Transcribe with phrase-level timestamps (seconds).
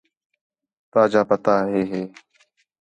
[0.91, 2.01] تا جا پتا ہے ہے؟